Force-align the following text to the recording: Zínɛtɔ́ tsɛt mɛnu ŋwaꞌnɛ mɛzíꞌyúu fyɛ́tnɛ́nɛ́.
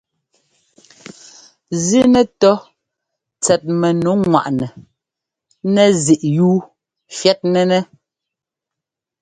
Zínɛtɔ́ 1.87 2.55
tsɛt 3.41 3.61
mɛnu 3.79 4.11
ŋwaꞌnɛ 4.23 4.67
mɛzíꞌyúu 5.73 6.55
fyɛ́tnɛ́nɛ́. 7.17 7.81